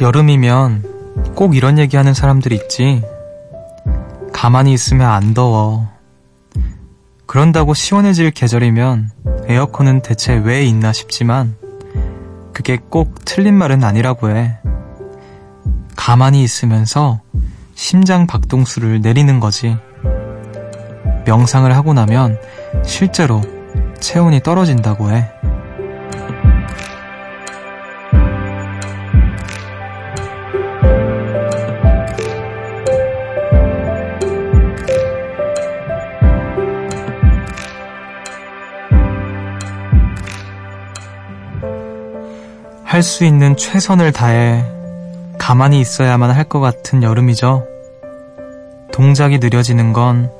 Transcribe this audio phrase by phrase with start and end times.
[0.00, 3.02] 여름이면 꼭 이런 얘기 하는 사람들이 있지.
[4.32, 5.88] 가만히 있으면 안 더워.
[7.26, 9.10] 그런다고 시원해질 계절이면
[9.46, 11.56] 에어컨은 대체 왜 있나 싶지만
[12.52, 14.56] 그게 꼭 틀린 말은 아니라고 해.
[15.96, 17.20] 가만히 있으면서
[17.74, 19.76] 심장 박동수를 내리는 거지.
[21.26, 22.38] 명상을 하고 나면
[22.84, 23.42] 실제로
[24.00, 25.28] 체온이 떨어진다고 해.
[42.98, 44.64] 할 수 있는 최선을 다해
[45.38, 47.64] 가만히 있어야만 할 것 같은 여름이죠.
[48.92, 50.32] 동작이 느려지는 건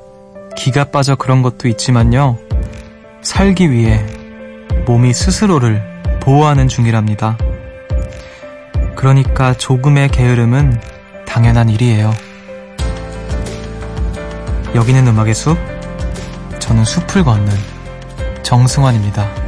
[0.57, 2.37] 기가 빠져 그런 것도 있지만요.
[3.21, 4.05] 살기 위해
[4.85, 5.81] 몸이 스스로를
[6.19, 7.37] 보호하는 중이랍니다.
[8.97, 10.81] 그러니까 조금의 게으름은
[11.25, 12.11] 당연한 일이에요.
[14.75, 15.57] 여기는 음악의 숲,
[16.59, 17.53] 저는 숲을 걷는
[18.43, 19.38] 정승환입니다.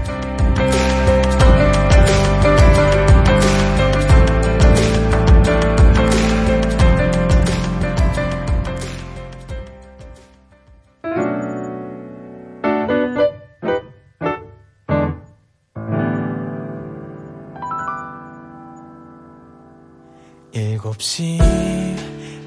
[20.54, 21.40] 일곱 시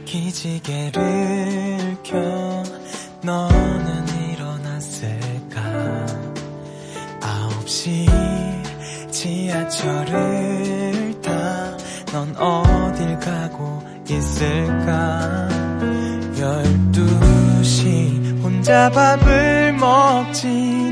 [0.04, 2.18] 기지개를 켜
[3.22, 5.60] 너는 일어났을까?
[7.22, 8.06] 아홉 시
[9.10, 10.12] 지하철을
[11.22, 11.74] 타
[12.14, 15.48] 넌 어딜 가고 있을까?
[16.38, 20.46] 열두 시 혼자 밥을 먹지.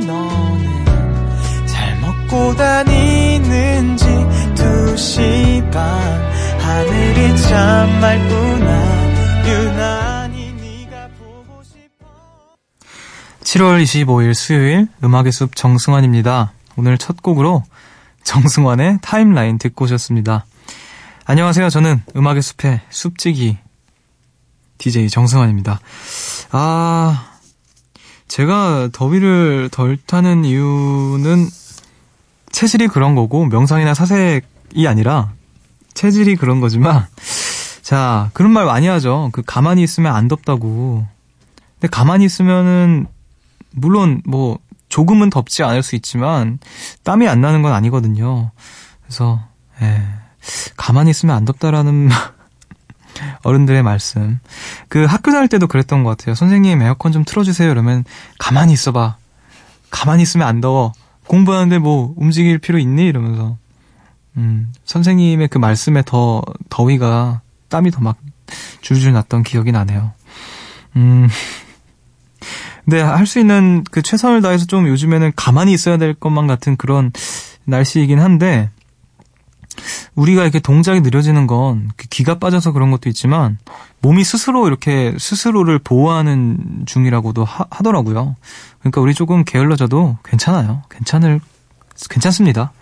[0.05, 0.85] 너는
[1.65, 4.05] 잘 먹고 다니는지
[4.57, 6.32] 두시반
[6.63, 12.07] 하늘이 참 맑구나 유난히 네가 보고 싶어
[13.41, 16.53] 7월 25일 수요일 음악의 숲 정승환입니다.
[16.77, 17.65] 오늘 첫 곡으로
[18.23, 20.47] 정승환의 타임라인 듣고 오셨습니다.
[21.25, 21.69] 안녕하세요.
[21.69, 23.59] 저는 음악의 숲의 숲지기
[24.79, 25.81] DJ 정승환입니다.
[26.53, 27.29] 아,
[28.29, 31.49] 제가 더위를 덜 타는 이유는
[32.53, 35.33] 체질이 그런 거고 명상이나 사색이 아니라
[35.95, 37.07] 체질이 그런 거지만
[37.83, 39.31] 자 그런 말 많이 하죠.
[39.33, 41.07] 그 가만히 있으면 안 덥다고.
[41.75, 43.07] 근데 가만히 있으면은
[43.71, 44.59] 물론 뭐
[44.89, 46.59] 조금은 덥지 않을 수 있지만
[47.03, 48.51] 땀이 안 나는 건 아니거든요.
[49.03, 49.41] 그래서
[49.81, 50.03] 예,
[50.77, 52.09] 가만히 있으면 안 덥다라는
[53.43, 54.39] 어른들의 말씀.
[54.89, 56.35] 그 학교 다닐 때도 그랬던 것 같아요.
[56.35, 57.71] 선생님 에어컨 좀 틀어주세요.
[57.71, 58.05] 이러면
[58.39, 59.17] 가만히 있어봐.
[59.91, 60.93] 가만히 있으면 안 더워.
[61.27, 63.07] 공부하는데 뭐 움직일 필요 있니?
[63.07, 63.57] 이러면서.
[64.37, 68.17] 음, 선생님의 그 말씀에 더 더위가 땀이 더 막
[68.81, 70.13] 줄줄 났던 기억이 나네요.
[70.97, 71.29] 음.
[72.85, 77.13] 근데 할수 있는 그 최선을 다해서 좀 요즘에는 가만히 있어야 될 것만 같은 그런
[77.65, 78.71] 날씨이긴 한데
[80.15, 83.57] 우리가 이렇게 동작이 느려지는 건그 기가 빠져서 그런 것도 있지만
[84.03, 88.37] 몸이 스스로 이렇게 스스로를 보호하는 중이라고도 하, 하더라고요.
[88.81, 90.83] 그러니까 우리 조금 게을러져도 괜찮아요.
[90.91, 91.41] 괜찮을
[92.11, 92.73] 괜찮습니다.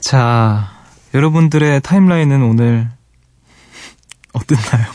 [0.00, 0.70] 자,
[1.14, 2.88] 여러분들의 타임라인은 오늘
[4.32, 4.86] 어땠나요?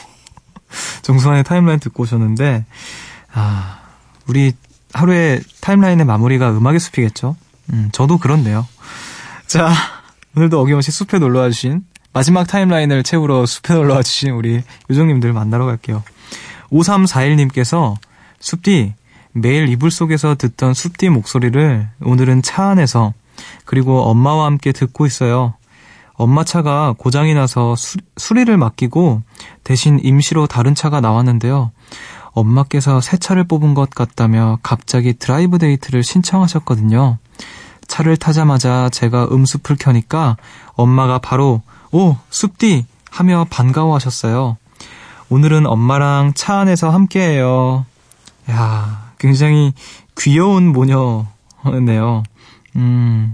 [1.03, 2.65] 정수환의 타임라인 듣고 오셨는데,
[3.33, 3.79] 아,
[4.27, 4.53] 우리
[4.93, 7.35] 하루의 타임라인의 마무리가 음악의 숲이겠죠?
[7.71, 8.67] 음, 저도 그런데요.
[9.45, 9.71] 자,
[10.35, 16.03] 오늘도 어김없이 숲에 놀러와 주신 마지막 타임라인을 채우러 숲에 놀러와 주신 우리 요정님들 만나러 갈게요.
[16.71, 17.95] 5341님께서
[18.39, 18.93] 숲디
[19.33, 23.13] 매일 이불 속에서 듣던 숲디 목소리를 오늘은 차 안에서
[23.65, 25.53] 그리고 엄마와 함께 듣고 있어요.
[26.13, 29.21] 엄마 차가 고장이 나서 수, 수리를 맡기고
[29.63, 31.71] 대신 임시로 다른 차가 나왔는데요.
[32.31, 37.17] 엄마께서 새 차를 뽑은 것 같다며 갑자기 드라이브 데이트를 신청하셨거든요.
[37.87, 40.37] 차를 타자마자 제가 음숲을 켜니까
[40.73, 41.61] 엄마가 바로
[41.91, 44.57] 오 숲디 하며 반가워하셨어요.
[45.29, 47.85] 오늘은 엄마랑 차 안에서 함께해요.
[48.51, 49.73] 야 굉장히
[50.17, 52.23] 귀여운 모녀네요.
[52.75, 53.33] 음,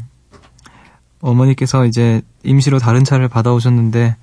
[1.22, 4.16] 어머니께서 이제 임시로 다른 차를 받아오셨는데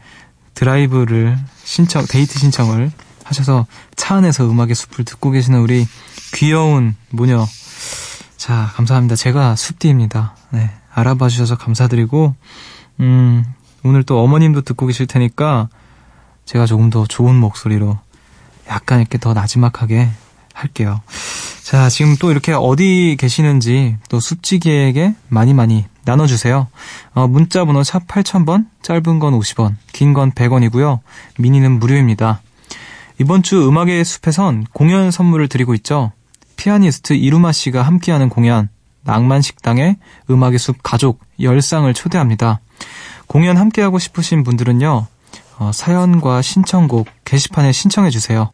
[0.55, 2.91] 드라이브를 신청, 데이트 신청을
[3.25, 5.87] 하셔서 차 안에서 음악의 숲을 듣고 계시는 우리
[6.35, 7.47] 귀여운 모녀.
[8.37, 9.17] 자, 감사합니다.
[9.17, 10.35] 제가 숲디입니다.
[10.51, 12.35] 네, 알아봐 주셔서 감사드리고,
[13.01, 13.45] 음,
[13.85, 15.69] 오늘 또 어머님도 듣고 계실 테니까
[16.45, 17.99] 제가 조금 더 좋은 목소리로
[18.69, 20.09] 약간 이렇게 더 나지막하게
[20.59, 21.01] 할게요.
[21.63, 26.67] 자, 지금 또 이렇게 어디 계시는지 또 숲지기에게 많이 많이 나눠주세요.
[27.15, 31.01] 어, 문자 번호 샵 8000번, 짧은 건 50원, 긴 건 100원이고요.
[31.39, 32.41] 미니는 무료입니다.
[33.21, 36.13] 이번 주 음악의 숲에선 공연 선물을 드리고 있죠.
[36.57, 38.69] 피아니스트 이루마 씨가 함께하는 공연,
[39.03, 39.97] 낭만식당의
[40.31, 42.61] 음악의 숲 가족 10쌍을 초대합니다.
[43.27, 45.07] 공연 함께하고 싶으신 분들은요,
[45.59, 48.51] 어, 사연과 신청곡 게시판에 신청해주세요.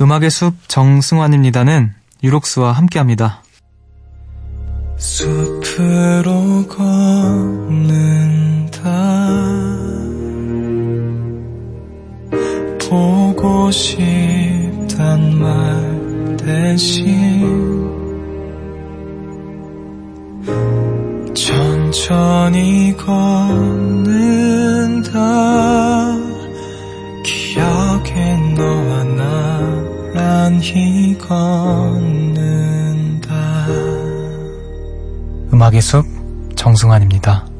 [0.00, 3.42] 음악의 숲 정승환입니다는 유록스와 함께합니다.
[4.96, 7.96] 숲으로 걷는다
[12.88, 17.86] 보고 싶단 말 대신
[21.34, 23.16] 천천히 걷는다
[27.24, 29.05] 기억에 너와
[30.56, 32.36] 나란히 걷는다
[35.52, 36.06] 음악의 숲
[36.54, 37.55] 정승환입니다.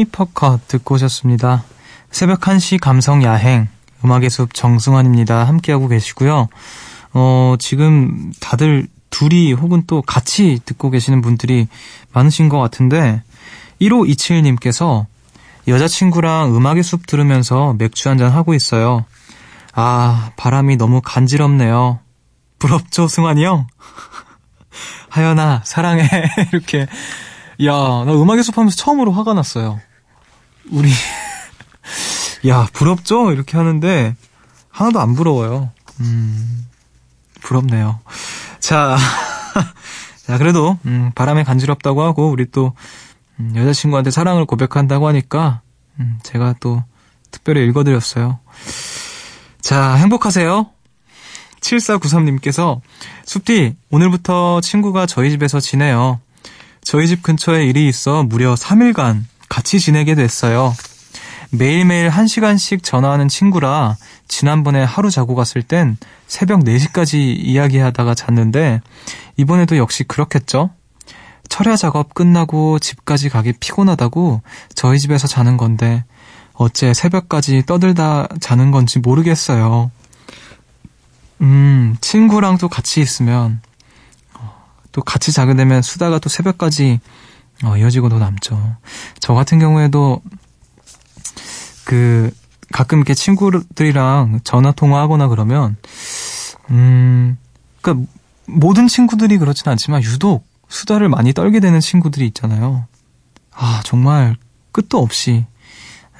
[0.00, 1.64] 페이퍼컷 듣고 오셨습니다.
[2.10, 3.68] 새벽 1시 감성 야행,
[4.04, 5.44] 음악의 숲 정승환입니다.
[5.44, 6.48] 함께하고 계시고요.
[7.12, 11.68] 어, 지금 다들 둘이 혹은 또 같이 듣고 계시는 분들이
[12.12, 13.22] 많으신 것 같은데,
[13.80, 15.06] 1527님께서
[15.68, 19.04] 여자친구랑 음악의 숲 들으면서 맥주 한잔 하고 있어요.
[19.74, 22.00] 아, 바람이 너무 간지럽네요.
[22.58, 23.66] 부럽죠, 승환이 형?
[25.10, 26.08] 하연아, 사랑해.
[26.52, 26.86] 이렇게
[27.64, 29.80] 야, 나 음악의 숲 하면서 처음으로 화가 났어요.
[30.70, 30.90] 우리,
[32.48, 33.32] 야, 부럽죠?
[33.32, 34.14] 이렇게 하는데,
[34.70, 35.70] 하나도 안 부러워요.
[36.00, 36.66] 음,
[37.42, 38.00] 부럽네요.
[38.60, 38.96] 자,
[40.26, 42.74] 자, 그래도, 음, 바람에 간지럽다고 하고, 우리 또,
[43.38, 45.60] 음, 여자친구한테 사랑을 고백한다고 하니까,
[45.98, 46.82] 음, 제가 또,
[47.30, 48.38] 특별히 읽어드렸어요.
[49.60, 50.70] 자, 행복하세요.
[51.60, 52.80] 7493님께서,
[53.24, 56.20] 숲디, 오늘부터 친구가 저희 집에서 지내요.
[56.82, 60.74] 저희 집 근처에 일이 있어 무려 3일간 같이 지내게 됐어요.
[61.50, 63.96] 매일매일 1시간씩 전화하는 친구라
[64.28, 65.98] 지난번에 하루 자고 갔을 땐
[66.28, 68.80] 새벽 4시까지 이야기하다가 잤는데
[69.36, 70.70] 이번에도 역시 그렇겠죠?
[71.48, 74.40] 철야 작업 끝나고 집까지 가기 피곤하다고
[74.76, 76.04] 저희 집에서 자는 건데
[76.54, 79.90] 어째 새벽까지 떠들다 자는 건지 모르겠어요.
[81.40, 83.60] 음, 친구랑 또 같이 있으면
[84.92, 87.00] 또 같이 자게 되면 수다가 또 새벽까지
[87.64, 88.76] 어, 이어지고도 남죠.
[89.20, 90.22] 저 같은 경우에도
[91.84, 92.30] 그
[92.72, 95.76] 가끔 이렇게 친구들이랑 전화 통화하거나 그러면
[96.70, 97.36] 음
[97.80, 98.06] 그러니까
[98.46, 102.86] 모든 친구들이 그렇진 않지만 유독 수다를 많이 떨게 되는 친구들이 있잖아요.
[103.52, 104.36] 아 정말
[104.72, 105.46] 끝도 없이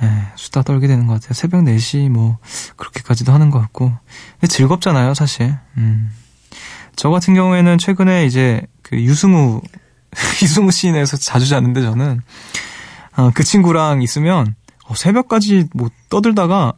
[0.02, 1.34] 예, 수다 떨게 되는 것 같아요.
[1.34, 2.38] 새벽 4시 뭐
[2.76, 3.92] 그렇게까지도 하는 것 같고
[4.48, 5.56] 즐겁잖아요 사실.
[5.76, 6.10] 음.
[6.96, 9.62] 저 같은 경우에는 최근에 이제 그 유승우
[10.42, 12.20] 유승우 시인에서 자주 자는데 저는
[13.16, 14.54] 어, 그 친구랑 있으면
[14.86, 16.74] 어, 새벽까지 뭐 떠들다가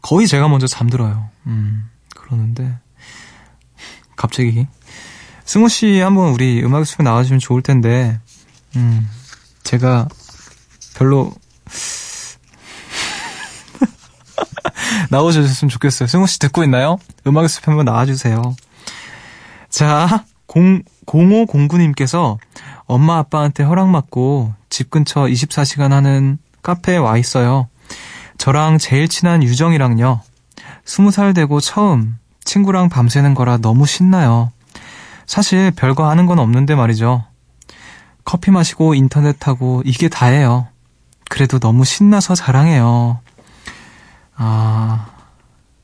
[0.00, 1.28] 거의 제가 먼저 잠들어요.
[1.46, 2.78] 음, 그러는데
[4.16, 4.66] 갑자기
[5.44, 8.18] 승우 씨 한번 우리 음악 수업에 나와주면 좋을 텐데
[8.76, 9.08] 음,
[9.62, 10.08] 제가
[10.96, 11.32] 별로
[15.10, 16.06] 나오셨으면 좋겠어요.
[16.06, 16.98] 승우 씨 듣고 있나요?
[17.26, 18.56] 음악 수업 한번 나와주세요.
[19.68, 22.38] 자, 0, 0509님께서
[22.84, 27.68] 엄마 아빠한테 허락받고 집 근처 24시간 하는 카페에 와 있어요.
[28.38, 30.20] 저랑 제일 친한 유정이랑요.
[30.84, 34.50] 20살 되고 처음 친구랑 밤새는 거라 너무 신나요.
[35.26, 37.24] 사실 별거 하는 건 없는데 말이죠.
[38.24, 40.68] 커피 마시고 인터넷 하고 이게 다예요.
[41.28, 43.20] 그래도 너무 신나서 자랑해요.
[44.36, 45.06] 아,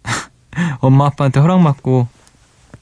[0.80, 2.08] 엄마 아빠한테 허락받고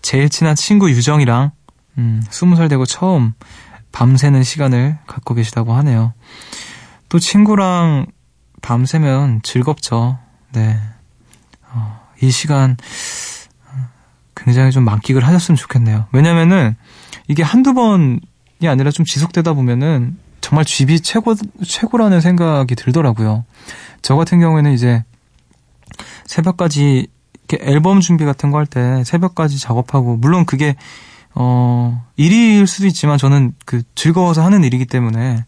[0.02, 1.52] 제일 친한 친구 유정이랑
[1.98, 3.32] 음, 20살 되고 처음
[3.92, 6.12] 밤새는 시간을 갖고 계시다고 하네요.
[7.08, 8.06] 또 친구랑
[8.62, 10.18] 밤새면 즐겁죠.
[10.52, 10.78] 네.
[11.72, 12.76] 어, 이 시간
[14.34, 16.06] 굉장히 좀 만끽을 하셨으면 좋겠네요.
[16.12, 16.76] 왜냐면은
[17.28, 18.20] 이게 한두 번이
[18.66, 21.34] 아니라 좀 지속되다 보면은 정말 집이 최고,
[21.66, 23.44] 최고라는 생각이 들더라고요.
[24.02, 25.02] 저 같은 경우에는 이제
[26.26, 27.08] 새벽까지
[27.48, 30.76] 이렇게 앨범 준비 같은 거 할 때 새벽까지 작업하고, 물론 그게,
[31.36, 35.44] 어, 일일 수도 있지만 저는 그 즐거워서 하는 일이기 때문에,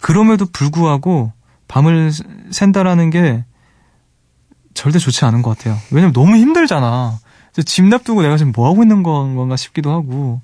[0.00, 1.32] 그럼에도 불구하고
[1.68, 2.10] 밤을
[2.50, 3.44] 샌다라는 게
[4.74, 5.76] 절대 좋지 않은 것 같아요.
[5.90, 7.18] 왜냐면 너무 힘들잖아.
[7.66, 10.40] 집 놔두고 내가 지금 뭐 하고 있는 건가 싶기도 하고,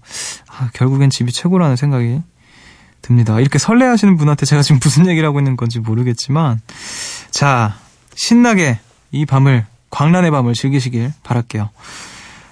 [0.49, 2.21] 아, 결국엔 집이 최고라는 생각이
[3.01, 3.39] 듭니다.
[3.41, 6.61] 이렇게 설레하시는 분한테 제가 지금 무슨 얘기를 하고 있는 건지 모르겠지만,
[7.31, 7.77] 자,
[8.17, 8.81] 신나게
[9.13, 11.71] 이 밤을, 광란의 밤을 즐기시길 바랄게요.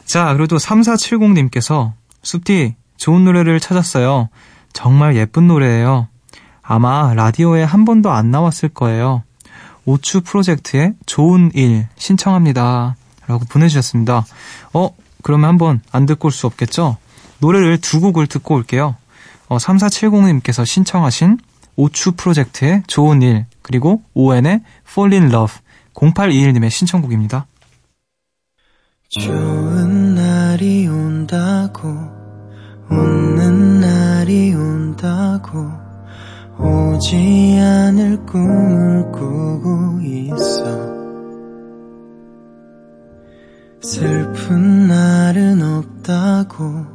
[0.04, 1.92] 자, 그리고 또 3470님께서,
[2.22, 4.28] 숲디, 좋은 노래를 찾았어요.
[4.72, 6.08] 정말 예쁜 노래예요.
[6.62, 9.22] 아마 라디오에 한 번도 안 나왔을 거예요.
[9.84, 12.96] 오추 프로젝트의 좋은 일 신청합니다.
[13.26, 14.24] 라고 보내주셨습니다.
[14.72, 14.90] 어,
[15.22, 16.96] 그러면 한번 안 듣고 올 수 없겠죠?
[17.38, 18.94] 노래를 두 곡을 듣고 올게요.
[19.48, 21.38] 어, 3470님께서 신청하신
[21.76, 25.56] 오추 프로젝트의 좋은 일, 그리고 ON의 Fall in Love,
[25.94, 27.46] 0821님의 신청곡입니다.
[29.20, 31.86] 좋은 날이 온다고,
[32.88, 35.70] 웃는 날이 온다고,
[36.58, 40.64] 오지 않을 꿈을 꾸고 있어.
[43.82, 46.86] 슬픈 날은 없다고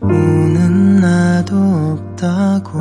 [0.00, 2.80] 우는 나도 없다고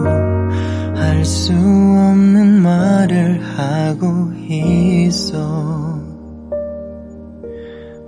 [0.95, 5.92] 할 수 없는 말을 하고 있어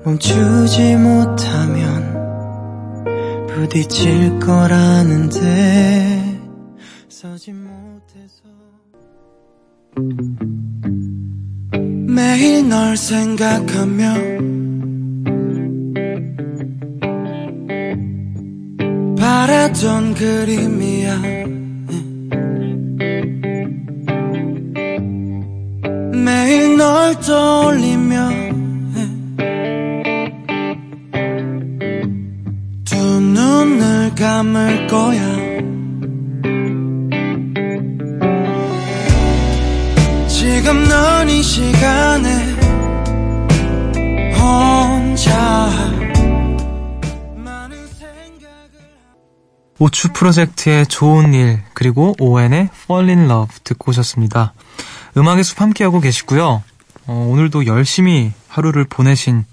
[0.05, 2.13] 멈추지 못하면
[3.47, 5.41] 부딪힐 거라는데
[7.09, 8.43] 서지 못해서.
[12.07, 14.13] 매일 널 생각하며
[19.17, 21.21] 바라던 그림이야.
[26.13, 28.44] 매일 널 떠올리며
[34.35, 35.21] 감을 거야
[40.27, 42.53] 지금 넌 이 시간에
[44.33, 45.79] 혼자
[49.79, 54.53] 오추 프로젝트의 좋은 일, 그리고 ON의 Fall in Love 듣고 오셨습니다.
[55.15, 56.61] 음악의 숲 함께하고 계시고요.
[57.07, 59.45] 어, 오늘도 열심히 하루를 보내신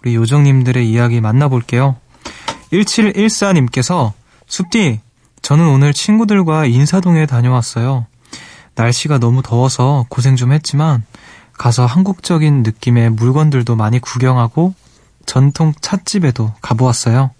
[0.00, 1.96] 우리 요정님들의 이야기 만나볼게요.
[2.72, 4.12] 1714님께서
[4.48, 5.00] 숲디,
[5.42, 8.06] 저는 오늘 친구들과 인사동에 다녀왔어요.
[8.74, 11.04] 날씨가 너무 더워서 고생 좀 했지만
[11.56, 14.74] 가서 한국적인 느낌의 물건들도 많이 구경하고
[15.26, 17.30] 전통 찻집에도 가보았어요.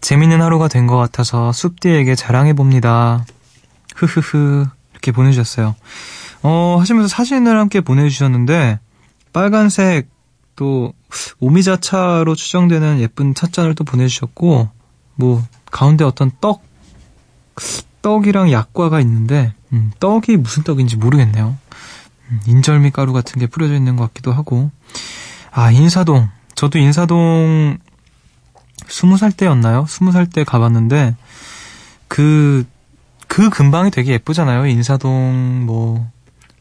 [0.00, 3.24] 재밌는 하루가 된 것 같아서 숲디에게 자랑해봅니다.
[3.96, 4.66] 흐흐흐.
[4.92, 5.74] 이렇게 보내주셨어요.
[6.42, 8.78] 어, 하시면서 사진을 함께 보내주셨는데,
[9.32, 10.08] 빨간색
[10.56, 10.92] 또
[11.40, 14.68] 오미자차로 추정되는 예쁜 찻잔을 또 보내주셨고,
[15.14, 16.62] 뭐, 가운데 어떤 떡,
[18.02, 21.56] 떡이랑 약과가 있는데, 음, 떡이 무슨 떡인지 모르겠네요.
[22.30, 24.70] 음, 인절미 가루 같은 게 뿌려져 있는 것 같기도 하고,
[25.50, 26.28] 아, 인사동.
[26.54, 27.78] 저도 인사동
[28.88, 29.86] 스무 살 때였나요?
[29.88, 31.16] 스무 살 때 가봤는데
[32.08, 32.64] 그,
[33.26, 34.66] 그 근방이 되게 예쁘잖아요.
[34.66, 36.10] 인사동, 뭐,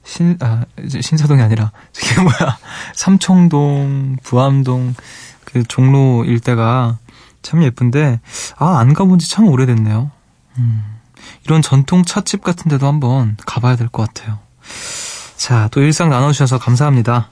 [0.04, 2.58] 신, 아, 신사동이 아니라, 저게 뭐야.
[2.96, 4.96] 삼청동, 부암동,
[5.44, 6.98] 그 종로 일대가
[7.42, 8.20] 참 예쁜데,
[8.58, 10.12] 아, 안 가본 지 참 오래됐네요.
[10.58, 10.84] 음,
[11.46, 14.40] 이런 전통 찻집 같은 데도 한번 가봐야 될 것 같아요.
[15.38, 17.30] 자, 또 일상 나눠주셔서 감사합니다.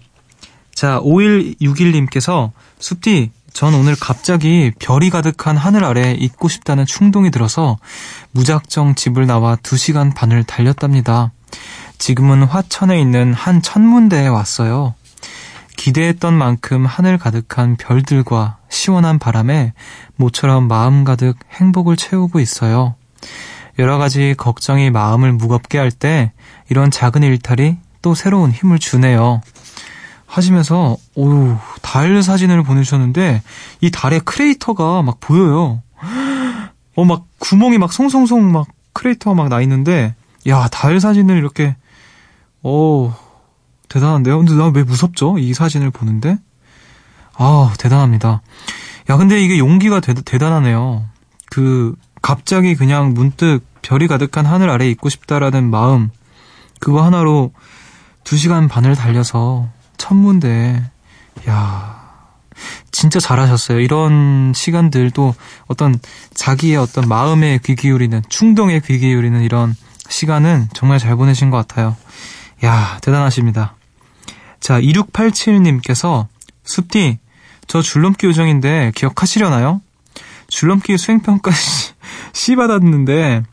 [0.73, 7.77] 자, 5161님께서, 숲디, 전 오늘 갑자기 별이 가득한 하늘 아래 있고 싶다는 충동이 들어서
[8.31, 11.31] 무작정 집을 나와 2시간 반을 달렸답니다.
[11.97, 14.93] 지금은 화천에 있는 한 천문대에 왔어요.
[15.75, 19.73] 기대했던 만큼 하늘 가득한 별들과 시원한 바람에
[20.15, 22.95] 모처럼 마음 가득 행복을 채우고 있어요.
[23.77, 26.31] 여러 가지 걱정이 마음을 무겁게 할 때
[26.69, 29.41] 이런 작은 일탈이 또 새로운 힘을 주네요.
[30.27, 33.41] 하시면서 오우 달 사진을 보내주셨는데
[33.81, 35.81] 이 달의 크레이터가 막 보여요.
[36.95, 40.13] 어 막 구멍이 막 송송송 막 크레이터가 막 나 있는데
[40.47, 41.75] 야 달 사진을 이렇게
[42.61, 43.11] 오
[43.87, 44.37] 대단한데요.
[44.37, 45.37] 근데 나 왜 무섭죠?
[45.39, 46.37] 이 사진을 보는데
[47.41, 48.41] 아 대단합니다.
[49.09, 51.05] 야 근데 이게 용기가 대, 대단하네요.
[51.49, 56.09] 그 갑자기 그냥 문득 별이 가득한 하늘 아래 에 있고 싶다라는 마음
[56.79, 57.53] 그거 하나로
[58.25, 60.83] 2시간 반을 달려서 천문대.
[61.47, 61.99] 야
[62.91, 63.79] 진짜 잘하셨어요.
[63.79, 65.33] 이런 시간들도
[65.67, 65.97] 어떤
[66.33, 69.73] 자기의 어떤 마음에 귀 기울이는, 충동에 귀 기울이는 이런
[70.09, 71.95] 시간은 정말 잘 보내신 것 같아요.
[72.65, 73.75] 야, 대단하십니다.
[74.59, 76.27] 자, 2687님께서
[76.63, 77.19] 숲디,
[77.69, 79.79] 저 줄넘기 요정인데 기억하시려나요?
[80.47, 81.51] 줄넘기 수행평가
[82.33, 83.43] C 받았는데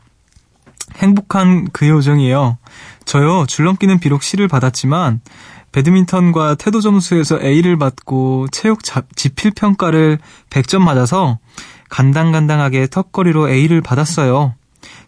[0.95, 2.57] 행복한 그 요정이에요.
[3.05, 5.21] 저요, 줄넘기는 비록 C를 받았지만
[5.71, 8.79] 배드민턴과 태도 점수에서 A를 받고 체육
[9.15, 10.17] 지필 평가를
[10.49, 11.37] 100점 맞아서
[11.89, 14.55] 간당간당하게 턱걸이로 A를 받았어요.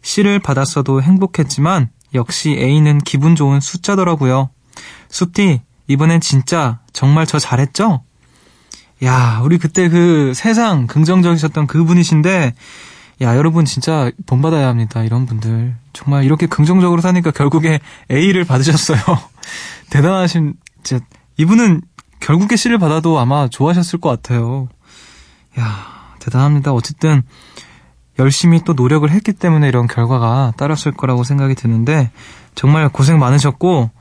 [0.03, 4.51] C를 받았어도 행복했지만 역시 A는 기분 좋은 숫자더라고요.
[5.09, 8.03] 숲디, 이번엔 진짜 정말 저 잘했죠?
[9.03, 12.53] 야, 우리 그때 그 세상 긍정적이셨던 그분이신데,
[13.21, 15.03] 야, 여러분 진짜 본받아야 합니다.
[15.03, 15.75] 이런 분들.
[15.93, 17.79] 정말 이렇게 긍정적으로 사니까 결국에
[18.11, 18.99] A를 받으셨어요.
[19.89, 21.03] 대단하신, 진짜,
[21.37, 21.81] 이분은
[22.19, 24.67] 결국에 C를 받아도 아마 좋아하셨을 것 같아요.
[25.59, 26.73] 야, 대단합니다.
[26.73, 27.23] 어쨌든,
[28.19, 32.11] 열심히 또 노력을 했기 때문에 이런 결과가 따랐을 거라고 생각이 드는데,
[32.55, 33.91] 정말 고생 많으셨고,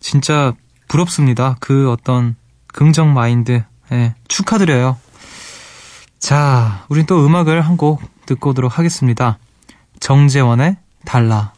[0.00, 0.52] 진짜
[0.88, 1.56] 부럽습니다.
[1.60, 3.62] 그 어떤 긍정 마인드.
[3.92, 4.96] 예, 축하드려요.
[6.18, 9.38] 자, 우린 또 음악을 한 곡 듣고 오도록 하겠습니다.
[10.00, 11.52] 정재원의 달라.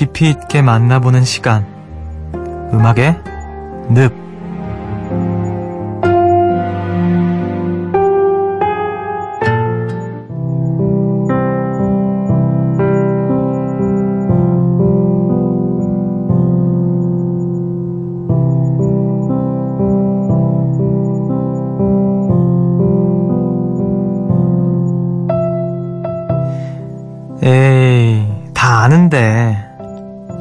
[0.00, 1.66] 깊이 있게 만나보는 시간.
[2.72, 3.20] 음악의
[3.90, 4.29] 늪.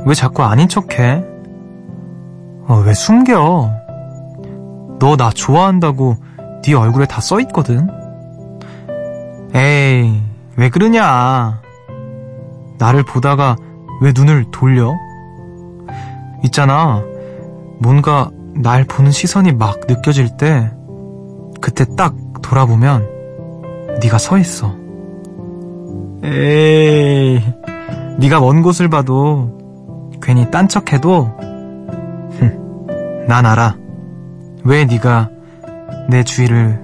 [0.10, 1.24] 왜 자꾸 아닌 척해?
[2.68, 3.72] 어, 왜 숨겨?
[5.00, 6.16] 너 나 좋아한다고
[6.64, 7.88] 네 얼굴에 다 써있거든.
[9.54, 10.20] 에이,
[10.56, 11.62] 왜 그러냐?
[12.80, 13.56] 나를 보다가
[14.02, 14.96] 왜 눈을 돌려?
[16.44, 17.04] 있잖아,
[17.78, 20.72] 뭔가 날 보는 시선이 막 느껴질 때
[21.62, 23.08] 그때 딱 돌아보면
[24.02, 24.74] 네가 서 있어.
[26.24, 27.44] 에이,
[28.18, 29.59] 네가 먼 곳을 봐도
[30.30, 31.36] 괜히 딴 척해도
[33.28, 33.76] 난 알아.
[34.64, 35.28] 왜 네가
[36.08, 36.80] 내 주위를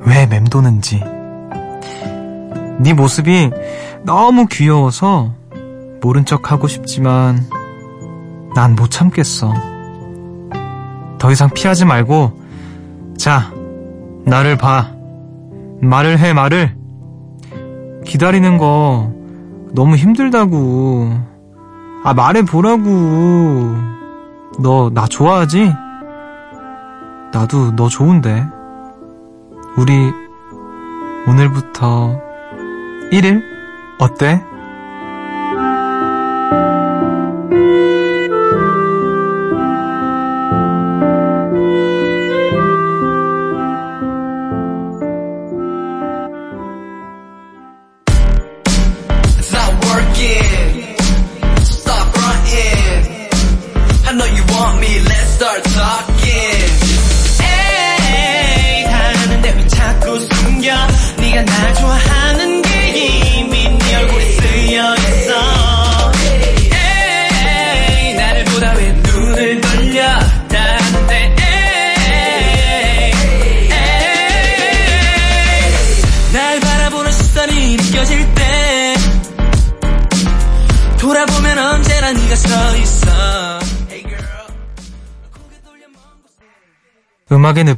[0.00, 1.02] 왜 맴도는지.
[2.80, 3.50] 네 모습이
[4.02, 5.32] 너무 귀여워서
[6.02, 7.38] 모른 척 하고 싶지만
[8.54, 9.54] 난 못 참겠어.
[11.16, 12.32] 더 이상 피하지 말고
[13.16, 13.54] 자,
[14.26, 14.92] 나를 봐.
[15.80, 16.76] 말을 해, 말을.
[18.04, 19.10] 기다리는 거
[19.72, 21.31] 너무 힘들다고.
[22.04, 23.76] 아, 말해보라고.
[24.58, 25.72] 너 나 좋아하지?
[27.32, 28.46] 나도 너 좋은데.
[29.76, 30.12] 우리
[31.26, 32.20] 오늘부터
[33.10, 33.42] 1일?
[33.98, 34.44] 어때?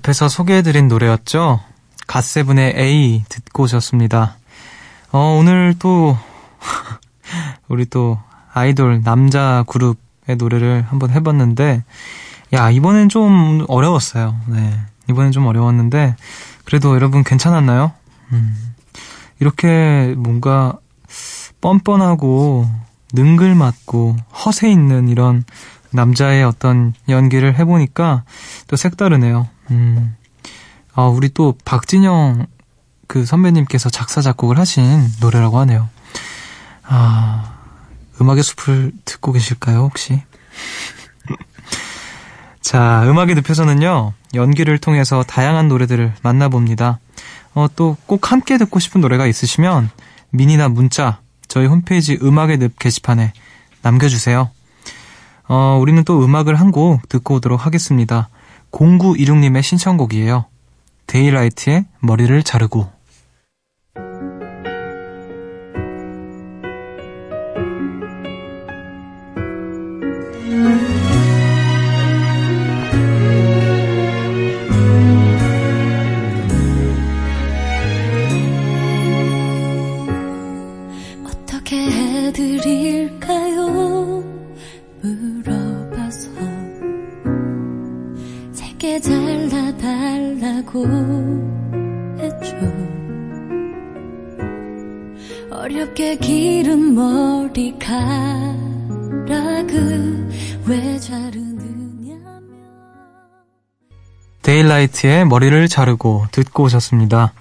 [0.02, 1.60] 늪에서 소개해드린 노래였죠.
[2.06, 4.36] 갓세븐의 A 듣고 오셨습니다.
[5.12, 6.18] 어, 오늘 또,
[7.68, 8.18] 우리 또
[8.52, 11.84] 아이돌 남자 그룹의 노래를 한번 해봤는데,
[12.54, 14.36] 야, 이번엔 좀 어려웠어요.
[14.48, 14.80] 네.
[15.08, 16.16] 이번엔 좀 어려웠는데,
[16.64, 17.92] 그래도 여러분 괜찮았나요?
[18.32, 18.74] 음,
[19.38, 20.78] 이렇게 뭔가
[21.60, 22.68] 뻔뻔하고
[23.12, 25.44] 능글맞고 허세 있는 이런
[25.90, 28.24] 남자의 어떤 연기를 해보니까
[28.66, 29.53] 또 색다르네요.
[29.70, 30.16] 음,
[30.94, 32.46] 아, 우리 또 박진영
[33.06, 35.88] 그 선배님께서 작사, 작곡을 하신 노래라고 하네요.
[36.84, 37.54] 아,
[38.20, 40.22] 음악의 숲을 듣고 계실까요, 혹시?
[42.60, 46.98] 자, 음악의 늪에서는요, 연기를 통해서 다양한 노래들을 만나봅니다.
[47.54, 49.90] 어, 또 꼭 함께 듣고 싶은 노래가 있으시면
[50.30, 53.32] 미니나 문자, 저희 홈페이지 음악의 늪 게시판에
[53.82, 54.50] 남겨주세요.
[55.46, 58.28] 어, 우리는 또 음악을 한 곡 듣고 오도록 하겠습니다.
[58.74, 60.46] 0926님의 신청곡이에요.
[61.06, 62.93] 데이라이트의 머리를 자르고.
[104.84, 107.32] 데일라이트의 머리를 자르고 듣고 오셨습니다.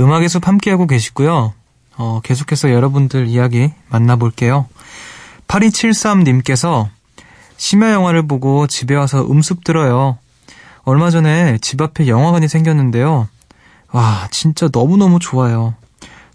[0.00, 1.52] 음악의 숲 함께하고 계시고요.
[1.96, 4.66] 어, 계속해서 여러분들 이야기 만나볼게요.
[5.48, 6.88] 8273님께서
[7.56, 10.18] 심야 영화를 보고 집에 와서 음습 들어요.
[10.84, 13.28] 얼마 전에 집 앞에 영화관이 생겼는데요.
[13.92, 15.74] 와, 진짜 너무너무 좋아요.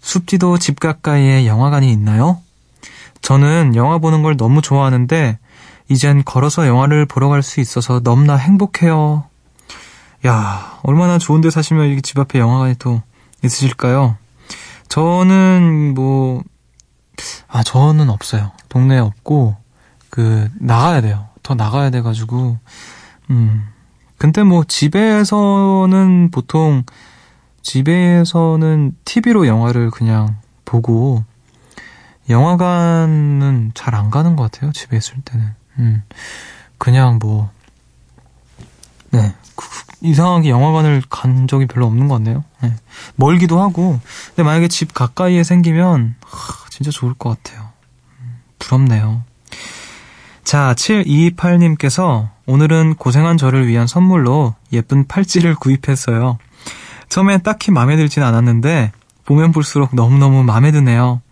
[0.00, 2.40] 숲지도 집 가까이에 영화관이 있나요?
[3.22, 5.38] 저는 영화 보는 걸 너무 좋아하는데
[5.88, 9.24] 이젠 걸어서 영화를 보러 갈 수 있어서 너무나 행복해요.
[10.26, 13.02] 야, 얼마나 좋은데 사시면 이게 집 앞에 영화관이 또
[13.42, 14.16] 있으실까요?
[14.88, 16.42] 저는 뭐,
[17.48, 18.52] 아, 저는 없어요.
[18.70, 19.56] 동네에 없고,
[20.08, 21.28] 그, 나가야 돼요.
[21.42, 22.58] 더 나가야 돼가지고,
[23.30, 23.68] 음.
[24.16, 26.84] 근데 뭐, 집에서는 보통
[27.62, 31.24] 집에서는 TV로 영화를 그냥 보고
[32.28, 34.72] 영화관은 잘 안 가는 것 같아요.
[34.72, 35.46] 집에 있을 때는.
[35.78, 36.02] 음.
[36.78, 37.50] 그냥 뭐,
[39.10, 39.34] 네.
[40.00, 42.44] 이상하게 영화관을 간 적이 별로 없는 것 같네요.
[42.62, 42.74] 네.
[43.16, 44.00] 멀기도 하고.
[44.28, 47.68] 근데 만약에 집 가까이에 생기면, 하, 진짜 좋을 것 같아요.
[48.20, 49.22] 음, 부럽네요.
[50.44, 56.38] 자, 7228님께서 오늘은 고생한 저를 위한 선물로 예쁜 팔찌를 구입했어요.
[57.08, 58.92] 처음엔 딱히 마음에 들진 않았는데
[59.24, 61.22] 보면 볼수록 너무너무 마음에 드네요.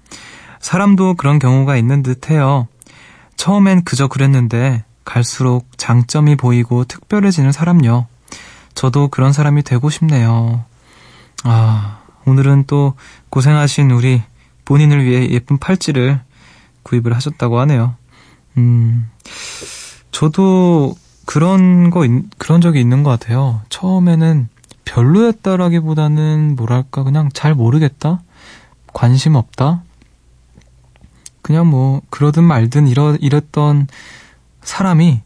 [0.61, 2.69] 사람도 그런 경우가 있는 듯 해요.
[3.37, 8.07] 처음엔 그저 그랬는데 갈수록 장점이 보이고 특별해지는 사람요.
[8.75, 10.65] 저도 그런 사람이 되고 싶네요.
[11.45, 12.95] 아, 오늘은 또
[13.31, 14.23] 고생하신 우리
[14.65, 16.21] 본인을 위해 예쁜 팔찌를
[16.83, 17.95] 구입을 하셨다고 하네요.
[18.57, 19.11] 음,
[20.11, 20.95] 저도
[21.27, 22.07] 그런 거,
[22.39, 23.63] 그런 적이 있는 것 같아요.
[23.69, 24.49] 처음에는
[24.85, 28.23] 별로였다라기보다는 뭐랄까 그냥 잘 모르겠다
[28.93, 29.83] 관심 없다
[31.41, 33.89] 그냥 뭐 그러든 말든 이러 이랬던
[34.63, 35.23] 사람이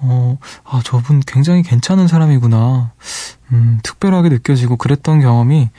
[0.00, 2.92] 어, 아, 저분 굉장히 괜찮은 사람이구나.
[3.52, 5.70] 음, 특별하게 느껴지고 그랬던 경험이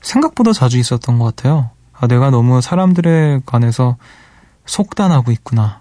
[0.00, 1.70] 생각보다 자주 있었던 것 같아요.
[1.92, 3.96] 아, 내가 너무 사람들에 관해서
[4.66, 5.80] 속단하고 있구나.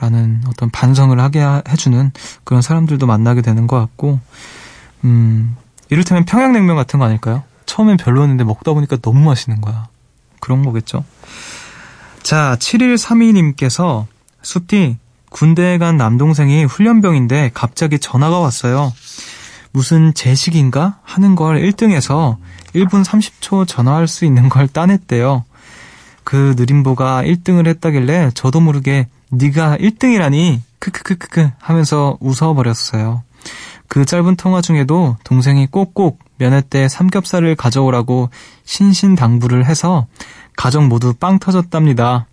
[0.00, 4.20] 라는 어떤 반성을 하게 해주는 그런 사람들도 만나게 되는 것 같고,
[5.04, 5.56] 음,
[5.88, 7.44] 이를테면 평양냉면 같은 거 아닐까요?
[7.66, 9.88] 처음엔 별로였는데 먹다 보니까 너무 맛있는 거야.
[10.40, 11.04] 그런 거겠죠?
[12.22, 14.06] 자, 7132님께서
[14.42, 14.98] 숲디
[15.34, 18.92] 군대에 간 남동생이 훈련병인데 갑자기 전화가 왔어요.
[19.72, 22.36] 무슨 제식인가 하는 걸 1등해서
[22.72, 25.44] 1분 30초 전화할 수 있는 걸 따냈대요.
[26.22, 33.24] 그 느림보가 1등을 했다길래 저도 모르게 네가 1등이라니 크크크크크 하면서 웃어버렸어요.
[33.88, 38.30] 그 짧은 통화 중에도 동생이 꼭꼭 면회 때 삼겹살을 가져오라고
[38.66, 40.06] 신신당부를 해서
[40.56, 42.26] 가족 모두 빵 터졌답니다.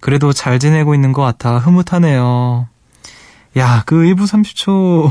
[0.00, 2.68] 그래도 잘 지내고 있는 것 같아 흐뭇하네요.
[3.56, 5.10] 야, 그 1부 30초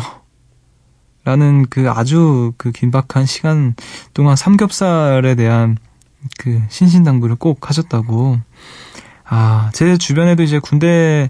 [1.26, 3.76] 라는 그 아주 그 긴박한 시간
[4.14, 5.78] 동안 삼겹살에 대한
[6.38, 8.40] 그 신신당부를 꼭 하셨다고.
[9.26, 11.30] 아, 제 주변에도 이제 군대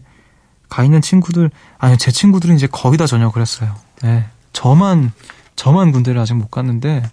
[0.70, 3.76] 가 있는 친구들, 아니, 제 친구들은 이제 거의 다 전역을 했어요.
[4.04, 4.26] 네.
[4.54, 5.12] 저만
[5.56, 7.04] 저만 군대를 아직 못 갔는데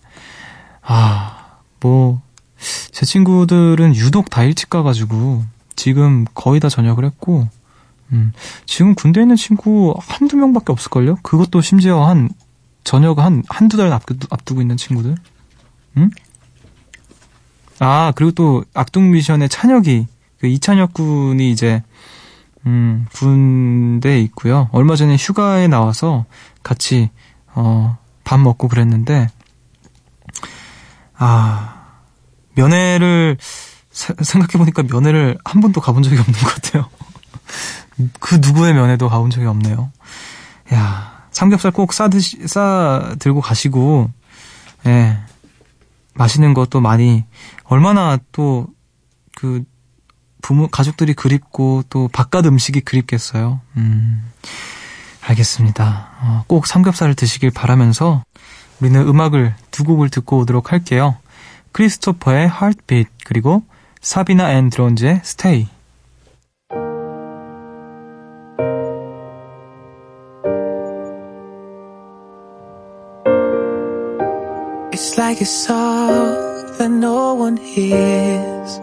[0.83, 2.27] 아, 뭐
[2.93, 5.45] 제 친구들은 유독 다 일찍 가가지고
[5.77, 7.49] 지금 거의 다 전역을 했고
[8.13, 8.33] 음,
[8.67, 11.17] 지금 군대에 있는 친구 한두 명밖에 없을걸요?
[11.23, 12.29] 그것도 심지어 한
[12.85, 15.17] 저녁 한, 한두 달 앞두고, 앞두고 있는 친구들?
[15.97, 16.11] 응?
[17.81, 20.07] 아, 그리고 또 악동 미션의 찬혁이,
[20.39, 21.83] 그 이찬혁 군이 이제,
[22.65, 24.69] 음, 군대에 있고요.
[24.73, 26.27] 얼마 전에 휴가에 나와서
[26.63, 27.11] 같이,
[27.55, 29.29] 어, 밥 먹고 그랬는데,
[31.17, 31.87] 아,
[32.55, 33.37] 면회를,
[33.97, 36.89] 생각해보니까 면회를 한 번도 가본 적이 없는 것 같아요.
[38.21, 39.91] 그 누구의 면회도 가본 적이 없네요.
[40.75, 44.11] 야, 삼겹살 꼭 싸드시, 싸 들고 가시고,
[44.87, 45.19] 예,
[46.15, 47.25] 맛있는 것도 많이,
[47.65, 48.67] 얼마나 또,
[49.35, 49.65] 그,
[50.43, 53.61] 부모, 가족들이 그립고, 또, 바깥 음식이 그립겠어요.
[53.77, 54.23] 음,
[55.23, 56.11] 알겠습니다.
[56.21, 58.23] 어, 꼭 삼겹살을 드시길 바라면서,
[58.81, 61.17] 우리는 음악을 두 곡을 듣고 오도록 할게요.
[61.73, 63.63] 크리스토퍼의 Heartbeat, 그리고
[64.06, 65.68] 사비나 앤 드론즈의 Stay.
[74.94, 78.80] It's like a song that no one hears.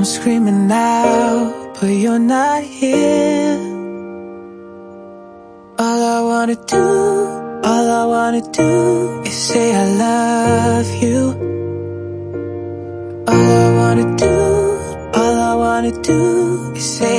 [0.00, 3.58] I'm screaming out, but you're not here.
[5.78, 7.43] All I wanna do,
[7.75, 11.19] all I wanna do is say I love you.
[13.31, 14.33] All I wanna do,
[15.19, 17.14] all I wanna do is say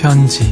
[0.00, 0.50] 편지.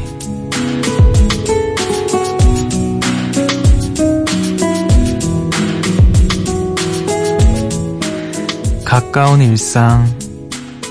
[8.84, 10.06] 가까운 일상,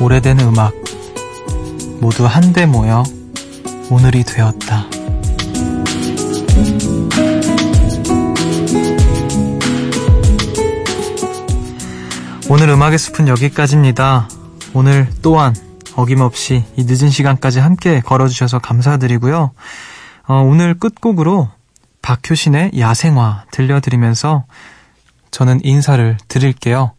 [0.01, 0.73] 오래된 음악,
[1.99, 3.03] 모두 한데 모여
[3.91, 4.87] 오늘이 되었다.
[12.49, 14.29] 오늘 음악의 숲은 여기까지입니다.
[14.73, 15.53] 오늘 또한
[15.97, 19.51] 어김없이 이 늦은 시간까지 함께 걸어주셔서 감사드리고요.
[20.27, 21.49] 어, 오늘 끝곡으로
[22.03, 24.45] 박효신의 야생화 들려드리면서
[25.31, 26.93] 저는 인사를 드릴게요.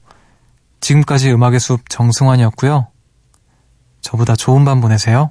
[0.81, 2.89] 지금까지 음악의 숲 정승환이었고요.
[4.01, 5.31] 저보다 좋은 밤 보내세요.